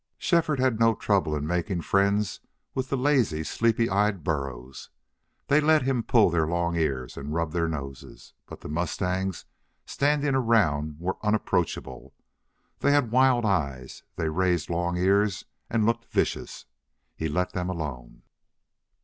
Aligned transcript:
Shefford 0.17 0.59
had 0.59 0.79
no 0.79 0.95
trouble 0.95 1.35
in 1.35 1.45
making 1.45 1.81
friends 1.81 2.39
with 2.73 2.89
the 2.89 2.97
lazy 2.97 3.43
sleepy 3.43 3.87
eyed 3.87 4.23
burros. 4.23 4.89
They 5.45 5.61
let 5.61 5.83
him 5.83 6.01
pull 6.01 6.31
their 6.31 6.47
long 6.47 6.75
ears 6.75 7.17
and 7.17 7.35
rub 7.35 7.51
their 7.51 7.67
noses, 7.67 8.33
but 8.47 8.61
the 8.61 8.67
mustangs 8.67 9.45
standing 9.85 10.33
around 10.33 10.95
were 10.99 11.17
unapproachable. 11.21 12.15
They 12.79 12.93
had 12.93 13.11
wild 13.11 13.45
eyes; 13.45 14.01
they 14.15 14.27
raised 14.29 14.71
long 14.71 14.97
ears 14.97 15.45
and 15.69 15.85
looked 15.85 16.05
vicious. 16.05 16.65
He 17.15 17.29
let 17.29 17.53
them 17.53 17.69
alone. 17.69 18.23